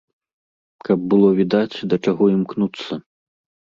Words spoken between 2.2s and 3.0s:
імкнуцца.